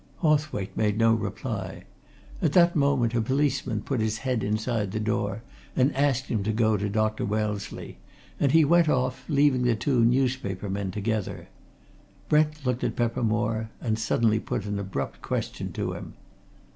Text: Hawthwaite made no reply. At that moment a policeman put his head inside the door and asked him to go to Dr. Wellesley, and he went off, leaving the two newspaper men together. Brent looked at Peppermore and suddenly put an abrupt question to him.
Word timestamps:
Hawthwaite 0.23 0.75
made 0.75 0.97
no 0.97 1.13
reply. 1.13 1.83
At 2.41 2.53
that 2.53 2.75
moment 2.75 3.13
a 3.13 3.21
policeman 3.21 3.83
put 3.83 3.99
his 3.99 4.17
head 4.17 4.43
inside 4.43 4.89
the 4.93 4.99
door 4.99 5.43
and 5.75 5.95
asked 5.95 6.25
him 6.25 6.41
to 6.41 6.51
go 6.51 6.75
to 6.75 6.89
Dr. 6.89 7.23
Wellesley, 7.23 7.99
and 8.39 8.51
he 8.51 8.65
went 8.65 8.89
off, 8.89 9.23
leaving 9.29 9.61
the 9.61 9.75
two 9.75 10.03
newspaper 10.03 10.71
men 10.71 10.89
together. 10.89 11.49
Brent 12.29 12.65
looked 12.65 12.83
at 12.83 12.95
Peppermore 12.95 13.69
and 13.79 13.99
suddenly 13.99 14.39
put 14.39 14.65
an 14.65 14.79
abrupt 14.79 15.21
question 15.21 15.71
to 15.73 15.93
him. 15.93 16.15